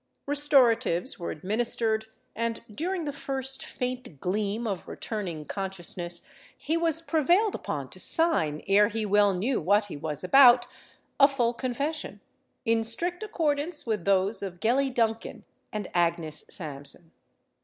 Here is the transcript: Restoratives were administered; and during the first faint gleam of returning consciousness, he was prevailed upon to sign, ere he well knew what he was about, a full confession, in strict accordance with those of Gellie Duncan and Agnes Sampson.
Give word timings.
Restoratives 0.27 1.19
were 1.19 1.29
administered; 1.29 2.07
and 2.35 2.61
during 2.75 3.03
the 3.03 3.13
first 3.13 3.63
faint 3.63 4.19
gleam 4.19 4.65
of 4.65 4.87
returning 4.87 5.45
consciousness, 5.45 6.27
he 6.57 6.75
was 6.75 7.03
prevailed 7.03 7.53
upon 7.53 7.87
to 7.91 7.99
sign, 7.99 8.63
ere 8.67 8.87
he 8.87 9.05
well 9.05 9.35
knew 9.35 9.61
what 9.61 9.85
he 9.89 9.95
was 9.97 10.23
about, 10.23 10.65
a 11.19 11.27
full 11.27 11.53
confession, 11.53 12.19
in 12.65 12.83
strict 12.83 13.21
accordance 13.21 13.85
with 13.85 14.05
those 14.05 14.41
of 14.41 14.59
Gellie 14.59 14.89
Duncan 14.91 15.45
and 15.71 15.87
Agnes 15.93 16.45
Sampson. 16.49 17.11